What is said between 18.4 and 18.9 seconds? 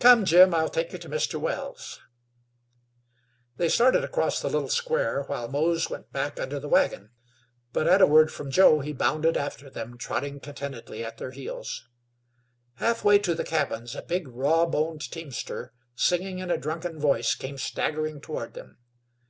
them.